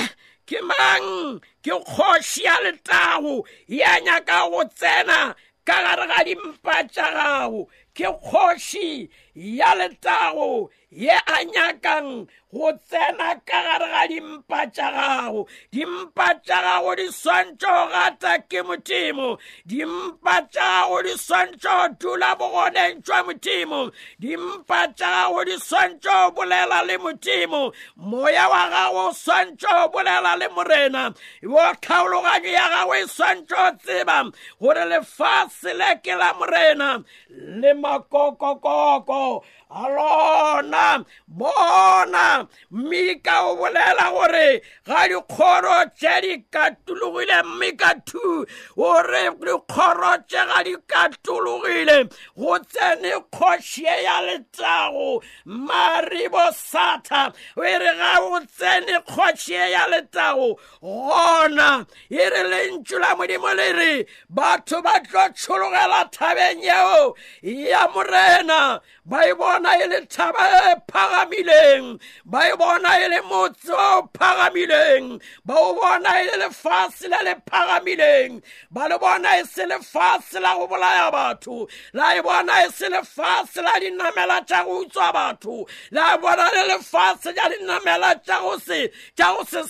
ke 0.48 0.59
mang 0.63 1.38
ke 1.62 1.75
kgoši 1.75 2.48
ya 2.48 2.55
letago 2.63 3.43
ya 3.67 4.00
nyaka 4.00 4.50
go 4.50 4.63
tsena 4.63 5.36
kagaragari 5.69 6.35
mpachagago 6.35 7.69
ke 7.93 8.03
kgoši 8.03 9.09
ya 9.35 9.75
letago 9.75 10.71
ye 10.91 11.12
a 11.12 11.46
nyakang 11.46 12.27
go 12.51 12.72
tsena 12.74 13.38
ka 13.46 13.62
gare 13.62 13.88
ga 13.93 14.08
dimpa 14.10 14.65
tša 14.74 14.89
gago. 14.89 15.48
Dimpa 15.72 16.34
tša 16.41 16.58
gago 16.65 16.96
di 16.98 17.08
swantšo 17.08 17.69
go 17.69 17.89
gata 17.93 18.41
ke 18.50 18.63
modimo. 18.65 19.37
Dimpa 19.68 20.50
tša 20.50 20.66
gago 20.66 21.03
di 21.03 21.13
swantšo 21.13 21.70
go 21.70 21.87
dula 22.00 22.35
bogoneng 22.35 23.03
jwa 23.05 23.22
modimo. 23.27 23.92
Dimpa 24.20 24.90
tša 24.98 25.29
gago 25.29 25.46
di 25.46 25.55
swantšo 25.61 26.09
go 26.09 26.31
bolela 26.42 26.81
le 26.87 26.98
modimo. 26.98 27.72
Moya 27.98 28.50
wa 28.50 28.63
gago 28.70 29.09
o 29.09 29.13
swantšo 29.13 29.70
go 29.70 29.87
bolela 29.94 30.33
le 30.40 30.48
morena. 30.50 31.13
Wo 31.44 31.74
tlhaologanyo 31.81 32.50
ya 32.50 32.66
gago 32.74 32.94
e 32.98 33.05
swantšo 33.05 33.61
go 33.61 33.77
tseba 33.77 34.18
gore 34.59 34.85
lefase 34.90 35.77
le 35.77 36.01
ke 36.01 36.18
la 36.18 36.33
morena. 36.33 37.03
Le 37.29 37.74
makokokoko 37.77 39.46
lona 39.70 41.05
bona. 41.27 42.48
Mmika 42.72 43.44
o 43.44 43.55
bolela 43.55 44.12
gore 44.12 44.62
ga 44.86 45.08
dikgoro 45.08 45.86
tše 45.96 46.22
di 46.22 46.44
katologile 46.51 47.44
mmika 47.44 47.94
two 48.05 48.46
gore 48.75 49.29
dikgoro 49.40 50.18
tše 50.27 50.42
ga 50.48 50.64
di 50.64 50.75
katologile 50.88 52.10
go 52.36 52.58
tsene 52.60 53.12
kgošie 53.32 54.03
ya 54.03 54.22
letago 54.22 55.22
maribo 55.46 56.51
sata. 56.51 57.34
E 57.58 57.77
re 57.77 57.94
ga 57.98 58.16
go 58.20 58.40
tsene 58.40 59.01
kgošie 59.08 59.72
ya 59.72 59.88
letago 59.88 60.58
gona. 60.82 61.86
E 62.10 62.29
re 62.29 62.44
lentšu 62.44 63.00
la 63.00 63.16
modimo 63.16 63.53
le 63.55 63.72
re 63.74 64.05
batho 64.34 64.82
ba 64.82 65.00
tlo 65.00 65.29
tšhologela 65.29 66.10
thabeng 66.12 66.64
yeo 66.64 67.16
ya 67.44 67.88
morena. 67.94 68.82
Ba 69.05 69.25
e 69.25 69.34
bona 69.34 69.58
e 69.65 69.87
le 69.87 70.05
thaba 70.05 70.43
e 70.72 70.75
phagamileng 70.91 72.00
ba 72.25 72.39
e 72.48 72.55
bona 72.55 72.89
e 73.03 73.07
le 73.09 73.22
motse 73.22 73.72
o 73.72 74.09
phagamileng 74.13 75.22
ba 75.45 75.55
o 75.55 75.74
bona 75.74 76.09
e 76.22 76.25
le 76.27 76.37
lefase 76.45 77.07
le 77.09 77.19
le 77.24 77.35
phagamileng 77.50 78.41
ba 78.72 78.87
le 78.87 78.98
bona 78.98 79.39
e 79.39 79.43
se 79.43 79.65
lefase 79.65 80.39
la 80.39 80.55
go 80.55 80.67
bolaya 80.67 81.11
batho 81.11 81.67
la 81.93 82.15
e 82.17 82.22
bona 82.22 82.65
e 82.65 82.69
se 82.72 82.89
lefase 82.89 83.61
la 83.61 83.79
dinamela 83.79 84.45
tša 84.45 84.63
go 84.65 84.83
utswa 84.83 85.11
batho 85.13 85.67
la 85.91 86.15
e 86.15 86.17
bona 86.17 86.50
le 86.55 86.63
lefase 86.72 87.33
ja 87.35 87.50
dinamela 87.50 88.15
tša 88.24 88.39
go 88.41 88.57
se 88.59 88.89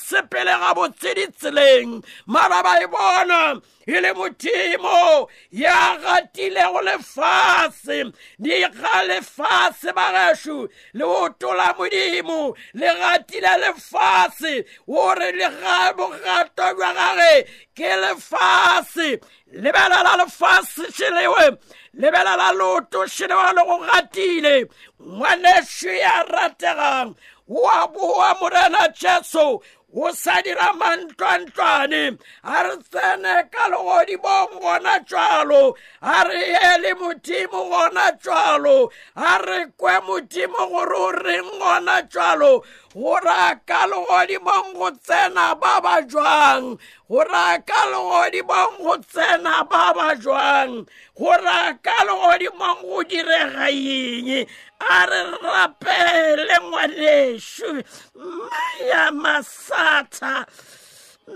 sepele 0.10 0.54
gabotse 0.60 1.14
ditseleng. 1.16 2.04
Mara 2.28 2.64
ba 2.64 2.80
e 2.82 2.88
bona 2.88 3.62
e 3.90 4.02
le 4.02 4.14
modimo 4.14 5.28
ya 5.52 5.98
gatilego 5.98 6.82
lefase 6.82 8.12
di 8.38 8.60
ga 8.60 9.04
lefase 9.10 9.94
ba 9.94 10.08
gešo 10.14 10.70
le 10.94 11.04
o 11.04 11.30
tola 11.30 11.74
modimo 11.78 12.56
le 12.74 12.88
gatile 13.00 13.54
lefase 13.64 14.66
gore 14.88 15.32
le 15.32 15.50
ga 15.62 15.94
bogato 15.98 16.68
jwa 16.78 16.94
gage 16.94 17.48
ke 17.76 17.90
lefase 18.04 19.20
lebelela 19.54 20.18
lefase 20.22 20.86
šelewe 20.94 21.58
lebelela 21.94 22.52
loto 22.54 23.08
šelewa 23.08 23.54
le 23.54 23.64
go 23.66 23.78
gatile. 23.86 24.70
Ngwanešo 25.02 25.94
ya 25.94 26.24
rategang 26.24 27.16
wa 27.48 27.88
boa 27.88 28.36
morena 28.40 28.88
jesu 28.94 29.62
o 29.94 30.14
sa 30.14 30.42
dira 30.42 30.70
mantlwantlwane 30.78 32.18
a 32.44 32.64
re 32.64 32.76
tsene 32.78 33.50
ka 33.50 33.66
legodimong 33.74 34.62
gona 34.62 35.00
tšwalo 35.02 35.74
a 36.02 36.24
re 36.30 36.42
ele 36.74 36.94
modimo 36.94 37.60
gona 37.70 38.12
tšwalo 38.22 38.92
a 39.16 39.38
re 39.42 39.66
kwe 39.78 39.96
modimo 40.06 40.62
gore 40.70 40.98
o 40.98 41.12
reng 41.12 41.50
gona 41.60 42.02
tšwalo 42.06 42.62
gore 42.94 43.30
a 43.30 43.56
ka 43.66 43.86
legodimong 43.86 44.74
go 44.74 44.90
tsena 44.92 45.54
ba 45.60 45.80
ba 45.82 46.02
jwang? 46.02 46.80
Gore 47.08 47.30
a 47.34 47.62
ka 47.62 47.86
legodimong 47.92 48.78
go 48.82 48.98
tsena 48.98 49.64
ba 49.70 49.94
ba 49.94 50.16
jwang? 50.16 50.88
Gore 51.18 51.46
a 51.46 51.78
ka 51.78 51.98
legodimong 52.08 52.82
go 52.82 53.04
direga 53.06 53.70
eng 53.70 54.48
a 54.80 55.06
re 55.06 55.22
rapele 55.44 56.58
ngwanešo 56.66 57.84
maya 58.16 59.12
masata 59.12 60.46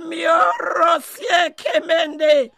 miorosie 0.07 1.53
kemende 1.55 2.51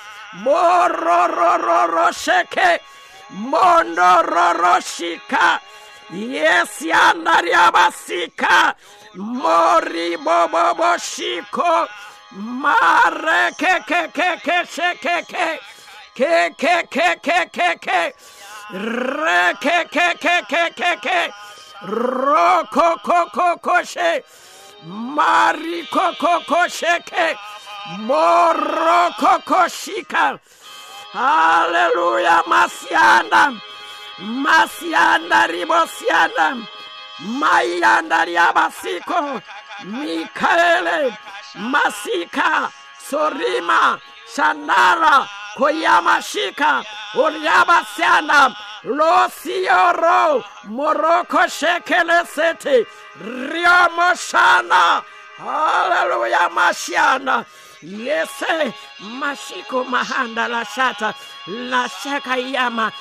mororororosheke 0.44 2.80
mondororoshika 3.32 5.60
yesianariabasika 6.12 8.76
moriboboboshiko 9.16 11.88
mare 12.62 13.52
ke 13.58 13.80
ke 13.88 14.08
ke 14.14 14.38
ke 14.44 14.66
she 14.68 14.94
ke 15.04 15.22
ke 15.28 15.60
ke 16.16 16.50
ke 16.58 16.84
ke 16.90 17.16
ke 17.22 17.46
ke 17.52 17.76
ke 17.80 18.14
re 18.74 19.54
ke 19.62 19.86
ke 19.92 20.14
ke 20.20 20.42
ke 20.50 20.70
ke 20.76 20.96
ke 21.02 21.32
Roko 21.86 22.98
koko 23.04 23.58
koshe. 23.62 24.24
mariko 24.88 26.16
koko 26.18 26.40
kosheke. 26.48 27.36
Moro 28.00 29.12
koko 29.20 29.68
shika. 29.68 30.40
Hallelujah, 31.12 32.44
Masianda. 32.48 33.60
Masianda 34.20 35.48
ribosianda. 35.52 36.66
Mayanda 37.20 38.26
riabasiko. 38.26 39.42
Mikaele. 39.84 41.16
Masika. 41.56 42.72
Sorima. 43.10 44.00
Shandara. 44.34 45.28
Koyamashika. 45.58 46.84
Uriabasianda. 47.16 48.56
Losioro 48.86 50.44
moroko 50.68 51.48
shekele 51.48 52.26
sete 52.26 52.86
riomoshana 53.22 55.04
haleluya 55.38 56.50
mashana. 56.50 57.46
Yese 57.84 58.74
mashiko 59.20 59.84
mahanda 59.84 60.48
lashata 60.48 61.14
lashaka 61.48 62.38
iyama 62.38 62.54
yama 62.54 62.92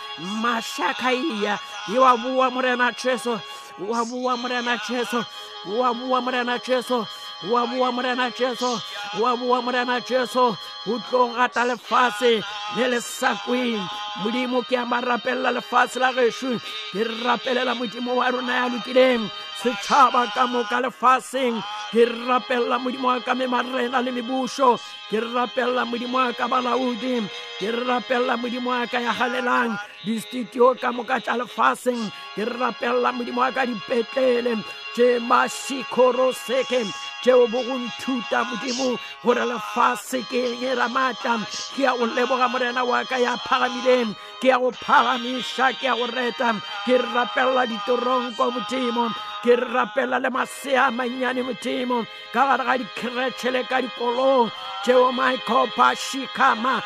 mashaka 0.43 1.13
iya. 1.13 1.59
Iwabuwa 1.95 2.51
murena 2.51 2.93
cheso 2.93 3.41
wabuwa 3.89 4.37
murena 4.37 4.79
cheso 4.79 5.25
wabuwa 5.67 6.21
murena 6.21 6.59
cheso 6.59 7.07
wabuwa 7.51 7.93
murena 7.93 8.31
cheso 8.31 8.81
wabuwa 9.21 9.63
murena 9.63 10.01
cheso 10.01 10.57
o 10.87 10.99
tlo 11.09 11.31
gata 11.35 11.65
lefase 11.65 12.43
le 12.77 12.85
le 12.89 13.01
sakweng. 13.01 13.83
Modimo 14.23 14.61
ke 14.69 14.77
a 14.77 14.85
marapelela 14.85 15.53
lefase 15.57 15.97
la 15.97 16.13
gešo 16.13 16.59
ke 16.93 17.01
rapelela 17.25 17.75
modimo 17.75 18.17
wa 18.17 18.31
rona 18.31 18.53
ya 18.53 18.69
lokileng. 18.69 19.31
Setšhaba 19.63 20.27
ka 20.35 20.47
moka 20.47 20.83
lefaseng. 20.85 21.63
Ke 21.93 22.05
rapelela 22.05 22.77
modimo 22.79 23.09
wa 23.09 23.21
ka 23.21 23.35
memarena 23.35 24.03
le 24.05 24.11
mebušo 24.13 24.77
ke 25.09 25.21
rapelela 25.21 25.87
modimo 25.87 26.19
wa 26.19 26.33
ka 26.33 26.49
balaodi. 26.49 27.25
Ke 27.59 27.71
rapelela 27.73 28.37
modimo 28.37 28.71
wa 28.71 28.87
ka 28.87 29.01
ya 29.01 29.13
galelang 29.15 29.79
distudio 30.05 30.75
ka 30.77 30.93
moka 30.93 31.17
tša 31.21 31.39
lefaseng. 31.41 32.11
Ke 32.35 32.45
rapelela 32.45 33.17
modimo 33.17 33.41
wa 33.41 33.51
ka 33.55 33.65
dipetlele. 33.65 34.61
Tše 34.93 35.25
mašikoroseke 35.25 36.85
tšeo 37.23 37.47
bo 37.53 37.63
go 37.63 37.75
nthuta 37.79 38.45
modimo 38.49 38.99
gore 39.25 39.45
lefase 39.47 40.21
ke 40.31 40.39
eng 40.51 40.77
ra 40.79 40.89
maatla 40.89 41.39
ke 41.75 41.83
ya 41.87 41.97
go 41.97 42.07
leboga 42.07 42.49
morena 42.51 42.85
wa 42.85 43.05
ka 43.05 43.17
ya 43.17 43.37
phagamileng. 43.37 44.15
Ke 44.41 44.49
ya 44.51 44.59
go 44.59 44.71
phagamiša 44.71 45.79
ke 45.79 45.87
ya 45.87 45.95
go 45.95 46.07
reta. 46.07 46.59
Ke 46.85 46.99
rapelela 46.99 47.65
ditoronko 47.71 48.45
modimo. 48.55 49.07
Ke 49.43 49.57
rapela 49.57 50.19
le 50.21 50.31
masea 50.31 50.91
mannyane 50.91 51.43
modimo. 51.47 52.05
Ka 52.35 52.57
gare 52.57 52.65
ga 52.67 52.75
dikretšhele 52.81 53.63
ka 53.71 53.81
dikolong. 53.81 54.51
Tšeo 54.83 55.13
maikopa 55.15 55.95
shikama 55.95 56.83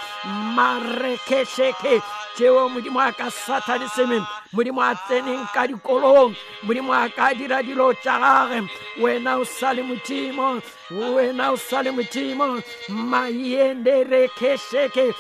marekešeke 0.57 2.01
tšeo 2.37 2.69
modimo 2.69 3.01
a 3.01 3.13
ka 3.13 3.31
sataniseme 3.31 4.21
modimo 4.53 4.83
a 4.83 4.95
tseneng 4.95 5.47
ka 5.55 5.67
dikolong 5.67 6.35
modimo 6.63 6.93
a 6.93 7.09
ka 7.09 7.33
dira 7.39 7.63
dilo 7.63 7.93
tša 8.03 8.17
gage 8.23 8.59
wena 9.01 9.39
o 9.41 9.45
sa 9.45 9.73
le 9.73 9.83
modimo 9.83 10.61
wena 10.91 11.53
o 11.53 11.57
sa 11.57 11.83
le 11.83 11.91
modimo. 11.91 12.63
Mayenderekešeke 12.89 15.15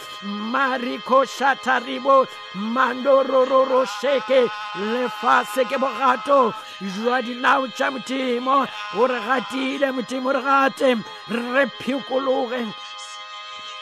marikoshataribo 0.52 2.26
mandorororošeke 2.55 4.48
lefase 4.76 5.64
ke 5.64 5.79
bogato 5.79 6.55
jwa 6.81 7.22
dinao 7.22 7.68
tša 7.68 7.90
modimo 7.90 8.66
o 9.00 9.07
re 9.07 9.20
gatile 9.26 9.92
modimo 9.92 10.33
re 10.33 10.42
gate 10.42 10.96
re 11.29 11.66
phikologe 11.81 12.66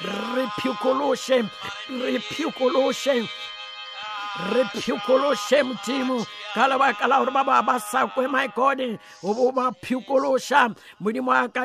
Re 0.04 0.48
più 0.56 0.74
conosce, 0.78 1.48
re 1.88 2.20
più 2.20 2.52
conosce, 2.52 3.26
gore 7.22 7.30
ba 7.30 7.44
ba 7.44 7.62
ba 7.62 7.78
sa 7.78 8.06
kwe 8.06 8.26
my 8.28 8.48
god. 8.48 8.80
O 9.22 9.34
bo 9.34 9.52
ba 9.52 9.70
phikološa 9.70 10.74
modimo 11.00 11.30
a 11.30 11.48
ka 11.48 11.62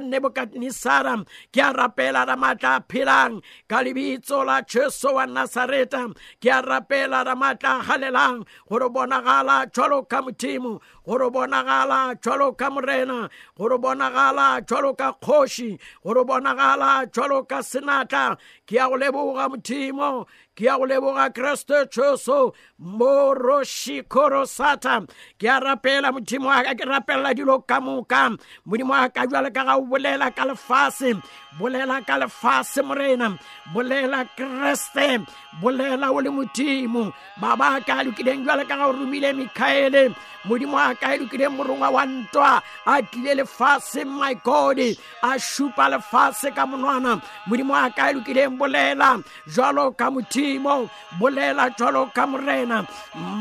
nebokadnisara 0.00 1.24
ke 1.52 1.60
a 1.62 1.72
rapela 1.72 2.26
ra 2.26 2.34
maatla 2.36 2.78
a 2.78 2.80
phelang. 2.80 3.42
Ka 3.68 3.82
lebitso 3.82 4.44
la 4.44 4.62
jesu 4.62 5.14
wa 5.14 5.26
nasareta 5.26 6.12
ke 6.40 6.50
a 6.50 6.60
rapela 6.62 7.24
ra 7.24 7.34
maatla 7.34 7.80
a 7.80 7.84
galelang 7.86 8.44
gore 8.68 8.88
bonagala 8.90 9.70
jwalo 9.70 10.02
ka 10.08 10.22
modimo. 10.22 10.80
Gore 11.06 11.30
bonagala 11.30 12.14
jwalo 12.20 12.56
ka 12.58 12.68
morena. 12.70 13.30
Gore 13.56 13.78
bonagala 13.78 14.60
jwalo 14.66 14.96
ka 14.98 15.12
kgoši. 15.12 15.78
Gore 16.04 16.24
bonagala 16.24 17.06
jwalo 17.06 17.46
ka 17.48 17.62
senatla. 17.62 18.36
Ke 18.66 18.76
a 18.76 18.88
go 18.88 18.96
leboga 18.98 19.48
modimo 19.48 20.26
ke 20.58 20.66
ya 20.66 20.74
go 20.74 20.90
leboga 20.90 21.30
kreste 21.30 21.86
jesu 21.86 22.50
morošikorosata 22.82 25.06
ke 25.38 25.46
a 25.46 25.62
rapela 25.62 26.10
modimo 26.10 26.50
wa 26.50 26.66
ka 26.66 26.74
ke 26.74 26.82
rapelela 26.82 27.30
dilo 27.34 27.60
ka 27.62 27.80
moka. 27.80 28.36
Modimo 28.66 28.90
wa 28.90 29.08
ka 29.08 29.26
jwale 29.30 29.54
ka 29.54 29.62
ga 29.62 29.78
o 29.78 29.86
bolela 29.86 30.34
ka 30.34 30.42
lefase 30.50 31.14
bolela 31.58 32.02
ka 32.02 32.18
lefase 32.18 32.82
morena 32.82 33.38
bolela 33.72 34.26
kreste 34.34 35.22
bolela 35.62 36.10
o 36.10 36.18
le 36.18 36.30
modimo. 36.30 37.12
Ba 37.40 37.54
ba 37.54 37.78
ka 37.86 38.02
lokileng 38.02 38.42
jwale 38.42 38.66
ka 38.66 38.76
ga 38.82 38.90
o 38.90 38.92
romile 38.98 39.30
mikhaele 39.38 40.10
modimo 40.44 40.74
wa 40.74 40.94
ka 40.94 41.14
e 41.14 41.18
lokileng 41.22 41.54
morongwa 41.54 41.90
wa 41.94 42.02
ntwa 42.02 42.62
a 42.86 43.02
tlile 43.02 43.34
lefase 43.46 44.04
my 44.04 44.34
god 44.42 44.78
a 45.22 45.38
šupa 45.38 45.88
lefase 45.94 46.50
ka 46.50 46.66
monwana. 46.66 47.22
Modimo 47.46 47.78
wa 47.78 47.86
e 47.86 48.12
lokileng 48.18 48.58
bolela 48.58 49.22
jwalo 49.46 49.94
ka 49.94 50.10
modimo 50.10 50.47
bolela 50.56 51.70
jwalo 51.76 52.12
ka 52.14 52.26
morena. 52.26 52.86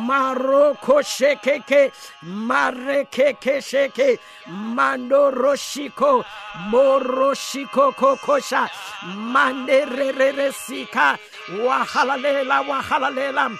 Maroko 0.08 1.02
shekeke 1.02 1.92
marekeke 2.24 3.62
sheke. 3.62 4.20
Mandoroshiko 4.76 6.26
moroshiko 6.70 7.92
kokosha 7.94 8.70
manderereresika 9.06 11.18
wahalalela 11.66 12.62
wahalalela. 12.68 13.52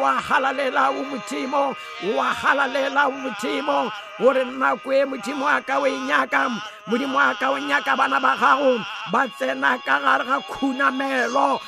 Wahalalela 0.00 0.90
umutimo 0.90 1.76
wahalalela 2.16 3.08
umutimo 3.08 3.92
gore 4.20 4.44
nako 4.44 4.92
e 4.92 5.04
modimo 5.04 5.44
wa 5.44 5.60
ka 5.60 5.78
o 5.80 5.86
e 5.86 5.98
nyaka 6.08 6.48
modimo 6.86 7.16
wa 7.16 7.34
ka 7.40 7.50
o 7.50 7.58
nyaka 7.58 7.96
bana 7.96 8.20
ba 8.20 8.36
gago 8.36 8.78
ba 9.12 9.28
tsena 9.28 9.78
ka 9.86 9.98
gare 10.04 10.24
ga 10.24 10.38
khunamelo. 10.50 11.60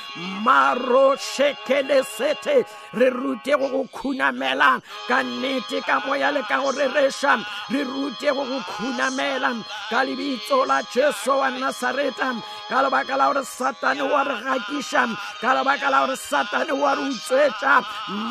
Marošekelesete 0.45 2.57
re 2.99 3.09
rute 3.11 3.53
go 3.59 3.69
go 3.69 3.85
khunamela. 3.97 4.83
Ka 5.09 5.23
nnete 5.23 5.81
ka 5.87 6.01
moya 6.07 6.31
le 6.31 6.43
ka 6.43 6.61
go 6.63 6.73
rereša 6.73 7.45
re 7.73 7.85
rute 7.85 8.29
go 8.37 8.45
go 8.45 8.61
khunamela. 8.73 9.65
Ka 9.91 10.05
lebitso 10.05 10.67
la 10.67 10.83
jesu 10.93 11.31
wa 11.31 11.51
nasareta 11.51 12.43
ka 12.69 12.83
lebaka 12.83 13.17
la 13.17 13.27
gore 13.33 13.45
satane 13.45 14.03
wa 14.13 14.23
re 14.29 14.37
gakiša 14.45 15.03
ka 15.41 15.55
lebaka 15.57 15.89
la 15.91 15.99
gore 16.07 16.17
satane 16.17 16.73
wa 16.83 16.95
re 16.95 17.03
utswetša. 17.11 17.75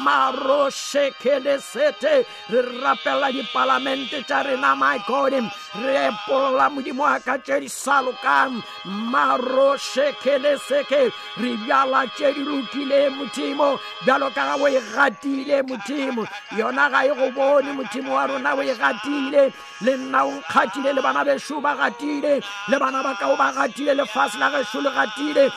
Marošekelesete 0.05 2.13
re 2.51 2.62
rapelela 2.84 3.29
dipalamente 3.31 4.11
tătărâna 4.12 4.74
mai 4.74 5.04
corem, 5.08 5.52
repola 5.86 6.67
mudimoa 6.67 7.17
ca 7.26 7.38
ceri 7.45 7.67
salukan, 7.67 8.63
maro 9.12 9.76
șeche 9.91 10.36
de 10.43 10.54
seche, 10.67 11.02
riviala 11.41 12.04
ceri 12.17 12.43
rutile 12.43 13.10
mutimo, 13.17 13.80
bialo 14.06 14.30
cara 14.36 14.56
voi 14.58 14.78
ratile 14.95 15.62
mutimo, 15.67 16.24
iona 16.58 16.89
ga 16.91 17.00
e 17.04 17.13
go 17.19 17.28
bone 17.36 17.71
mutimo 17.78 18.12
wa 18.13 18.26
rona 18.26 18.52
o 18.54 18.62
e 18.62 18.74
ratile, 18.82 19.54
le 19.86 19.93
nna 19.95 20.24
o 20.26 20.32
nkgatile 20.32 20.91
le 20.93 21.02
bana 21.02 21.24
beshu 21.24 21.62
ba 21.62 21.71
ratile, 21.80 22.34
le. 22.69 22.78
Bana 22.80 23.04
ba 23.04 23.15
kao 23.19 23.36
ba 23.38 23.52
ratile, 23.56 23.93
lefatshe 23.95 24.38
la 24.39 24.50
gesho 24.52 24.82
le 24.82 24.89
ratile, 24.89 25.50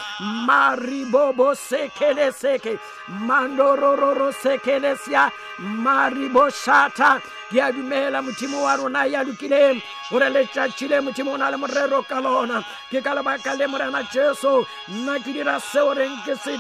maribobo 0.47 1.55
seke 1.55 2.15
le 2.15 2.31
seke, 2.33 2.79
mandorororo 3.27 4.31
seke 4.43 4.79
le 4.81 4.97
sia, 5.03 5.33
mariboshata, 5.59 7.21
ke 7.51 7.61
a 7.61 7.73
dumela 7.73 8.23
mutimo. 8.23 8.44
chimo 8.45 8.63
waru 8.63 8.89
na 8.89 9.05
ya 9.05 9.25
lukile 9.25 9.83
ora 10.13 10.29
le 10.29 10.47
cha 10.47 10.69
chile 10.69 11.01
mu 11.01 11.13
chimo 11.13 11.37
na 11.37 11.51
le 11.51 11.57
morero 11.57 12.03
calona 12.03 12.63
ke 12.91 13.03
kala 13.03 13.23
ba 13.23 13.39
kale 13.39 13.67
mora 13.67 13.91
na 13.91 14.03
cheso. 14.03 14.67
Na 14.89 15.19
kiri 15.19 15.43
ra 15.43 15.59
se 15.59 15.81
ore 15.81 16.07
nke 16.09 16.37
se 16.37 16.53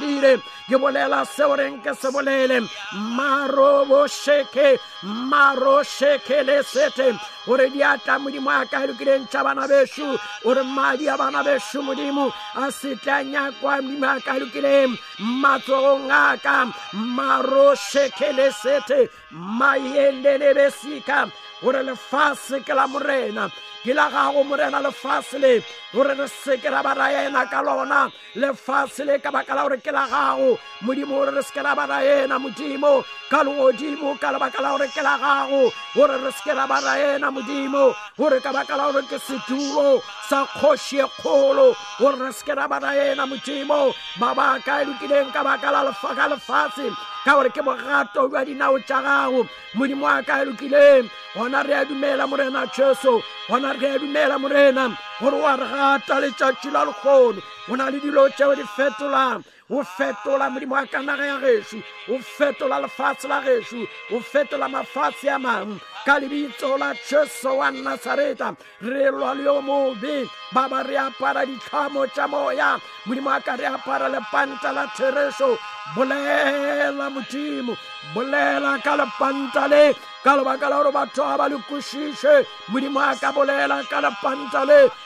ke 0.68 0.76
bole 0.80 2.60
maro 3.16 3.84
bo 3.84 4.06
sheke 4.06 4.78
maro 5.02 5.82
sheke 5.82 6.44
le 6.46 6.62
sete. 6.62 7.18
Ore 7.46 7.68
di 7.68 7.82
ata 7.82 8.18
mu 8.18 8.30
di 8.30 8.38
ma 8.38 8.64
ka 8.64 8.86
lukile 8.86 9.30
cha 9.30 9.44
bana 9.44 9.68
beshu. 9.68 10.18
Ore 10.44 10.62
ma 10.62 10.96
di 10.96 11.04
beshu 11.04 11.82
mu. 11.82 12.30
Asitanya 12.56 13.52
kwa 13.60 13.82
mi 13.82 13.96
ma 13.98 14.18
ka 14.20 14.38
lukile 14.40 14.96
mato 15.20 15.98
maro 16.94 17.74
sheke 17.74 18.34
le 18.34 18.50
sete. 18.50 19.10
Mayende 19.32 20.38
le 20.38 20.54
besika. 20.54 21.30
Gore 21.64 21.82
lefase 21.82 22.60
ke 22.60 22.74
la 22.76 22.86
morena 22.86 23.48
ke 23.84 23.92
la 23.92 24.08
gago 24.08 24.42
morena 24.44 24.80
lefase 24.80 25.38
le. 25.38 25.62
Gore 25.92 26.14
re 26.16 26.26
seke 26.26 26.70
ra 26.72 26.82
ba 26.82 26.94
raena 26.94 27.44
ka 27.50 27.60
lona 27.60 28.10
lefase 28.34 29.04
le 29.04 29.18
ka 29.20 29.30
baka 29.30 29.54
la 29.54 29.62
gore 29.62 29.76
ke 29.76 29.92
la 29.92 30.06
gago. 30.08 30.58
Modimo 30.82 31.20
gore 31.20 31.32
re 31.36 31.42
seke 31.42 31.62
ra 31.62 31.74
ba 31.74 31.84
raena 31.86 32.38
modimo. 32.40 33.04
Ka 33.30 33.44
legodimo 33.44 34.16
ka 34.18 34.32
lebaka 34.32 34.60
la 34.64 34.70
gore 34.72 34.88
ke 34.88 35.02
la 35.04 35.14
gago. 35.20 35.70
Gore 35.94 36.16
re 36.24 36.30
seke 36.32 36.56
ra 36.56 36.66
ba 36.66 36.80
raena 36.80 37.28
modimo. 37.30 37.92
Gore 38.16 38.40
ka 38.40 38.52
baka 38.52 38.76
la 38.76 38.90
gore 38.90 39.04
ke 39.04 39.18
setulo 39.20 40.00
sa 40.28 40.46
kgoši 40.46 41.04
e 41.04 41.08
kgolo. 41.20 41.76
Gore 42.00 42.24
re 42.24 42.32
seke 42.32 42.56
ra 42.56 42.66
ba 42.66 42.80
raena 42.80 43.26
modimo. 43.28 43.92
Ba 44.18 44.32
baka 44.34 44.80
e 44.80 44.84
lokileng 44.88 45.32
ka 45.32 45.44
baka 45.44 45.68
la 45.70 45.92
ka 45.92 46.26
lefase 46.32 46.88
ka 47.24 47.32
gore 47.36 47.50
ke 47.50 47.62
bogato 47.62 48.28
jwa 48.28 48.44
dinao 48.44 48.78
tša 48.78 49.00
gago 49.02 49.48
modimo 49.74 50.06
a 50.06 50.22
ka 50.22 50.44
lokileng 50.44 51.08
gona 51.34 51.62
re 51.66 51.74
a 51.74 51.84
dumela 51.84 52.26
morena 52.28 52.66
jesu 52.76 53.22
gona 53.48 53.72
re 53.80 53.88
a 53.94 53.98
dumela 53.98 54.36
morena 54.38 54.84
gore 55.20 55.36
wa 55.44 55.56
re 55.56 55.66
gata 55.72 56.20
letšatši 56.20 56.68
la 56.72 56.84
lekgono 56.84 57.40
go 57.66 57.76
na 57.76 57.88
le 57.90 57.98
dilo 58.04 58.28
tšeo 58.28 58.54
di 58.54 58.64
fetolang 58.76 59.40
o 59.70 59.82
fetola 59.82 60.50
modimo 60.50 60.74
wa 60.74 60.86
ka 60.86 61.02
naga 61.02 61.24
ya 61.24 61.38
gešo 61.38 61.78
o 62.08 62.18
fetola 62.18 62.80
lefatshe 62.80 63.28
la 63.28 63.40
gešo 63.40 63.86
o 64.12 64.20
fetola 64.20 64.68
mafatshe 64.68 65.28
a 65.28 65.38
mangwe 65.38 65.80
ka 66.04 66.18
lebitso 66.20 66.76
la 66.78 66.92
jesu 66.92 67.48
wa 67.48 67.70
nasareta 67.70 68.54
re 68.82 69.10
lwa 69.10 69.34
le 69.34 69.44
yo 69.44 69.62
mobe 69.62 70.28
ba 70.52 70.68
ba 70.68 70.82
re 70.82 70.96
apara 70.98 71.46
ditlhamo 71.46 72.06
tša 72.12 72.28
moya 72.28 72.78
modimo 73.06 73.30
wa 73.30 73.40
ka 73.40 73.56
re 73.56 73.66
apara 73.66 74.08
la 74.72 74.86
thereso 74.96 75.56
bolela 75.96 77.08
modimo 77.10 77.74
bolela 78.14 78.78
ka 78.84 78.96
lepanta 78.96 79.66
la 80.84 80.92
batho 80.92 81.22
a 81.24 81.36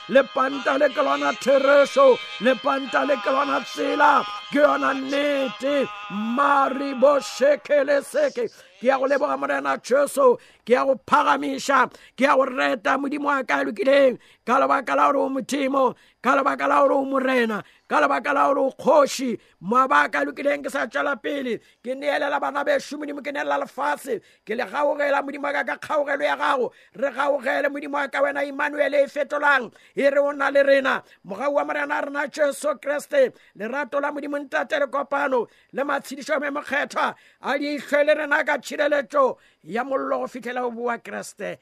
lepanta 0.09 0.77
le 0.79 0.89
ke 0.89 1.01
lona 1.01 1.31
thereso 1.33 2.17
lepanta 2.41 3.05
le 3.07 3.15
ke 3.17 3.31
lona 3.31 3.59
tsela. 3.61 4.25
Ke 4.51 4.59
yona 4.65 4.93
nnete 4.93 5.87
maribosekele 6.09 8.01
seke. 8.01 8.49
Ke 8.79 8.87
ya 8.87 8.97
go 8.97 9.05
leboga 9.05 9.37
morena 9.37 9.77
jesu 9.77 10.37
ke 10.65 10.73
ya 10.73 10.85
go 10.85 10.95
phagamiša 11.05 11.91
ke 12.17 12.23
ya 12.23 12.35
go 12.35 12.45
reta 12.45 12.97
modimo 12.97 13.27
wa 13.27 13.43
ka 13.43 13.63
lokileng. 13.63 14.17
Ka 14.45 14.57
lebaka 14.59 14.95
la 14.95 15.11
gore 15.11 15.19
o 15.19 15.29
modimo 15.29 15.95
ka 16.23 16.35
lebaka 16.35 16.67
la 16.67 16.81
gore 16.81 16.95
o 16.95 17.05
morena 17.05 17.61
ka 17.87 18.01
lebaka 18.01 18.33
la 18.33 18.47
gore 18.47 18.59
o 18.59 18.71
kgoši 18.71 19.37
mabaka 19.61 20.25
lokileng 20.25 20.63
ke 20.63 20.71
sa 20.71 20.87
tšwela 20.87 21.21
pele. 21.21 21.59
Ke 21.83 21.93
neelela 21.93 22.39
bana 22.39 22.63
bešo 22.65 22.97
modimo 22.97 23.21
ke 23.21 23.29
neelela 23.29 23.61
lefase 23.61 24.21
ke 24.47 24.55
le 24.55 24.65
gaogela 24.65 25.21
modimo 25.21 25.43
wa 25.43 25.53
ka 25.53 25.63
ka 25.63 25.77
kgaogelo 25.77 26.23
ya 26.23 26.37
gago. 26.37 26.71
Re 26.95 27.11
gaogele 27.11 27.69
modimo 27.69 27.99
wa 27.99 28.07
ka 28.07 28.23
wena 28.23 28.41
emmanuele 28.47 29.03
e 29.03 29.07
fetolang 29.07 29.69
e 29.99 30.09
re 30.09 30.19
o 30.19 30.31
na 30.31 30.49
le 30.49 30.63
rena 30.63 31.03
mogau 31.27 31.53
wa 31.55 31.65
morena 31.65 32.01
rena 32.01 32.27
jesu 32.27 32.75
kreste 32.79 33.33
lerato 33.57 33.99
la 33.99 34.11
modimo 34.11 34.39
ntate 34.39 34.79
le 34.79 34.87
kopano 34.87 35.47
le 35.73 35.83
matshedišo 35.83 36.39
me 36.39 36.49
mokgethwa 36.49 37.15
a 37.41 37.57
di 37.57 37.75
itlhwe 37.75 38.05
le 38.05 38.13
rena 38.13 38.43
ka 38.43 38.57
tšhireletšo 38.57 39.37
ya 39.63 39.83
mollo 39.83 40.19
go 40.19 40.27
fitlhela 40.27 40.61
go 40.61 40.71
bua 40.71 40.97
kreste. 40.97 41.59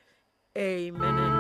Amen 0.55 1.36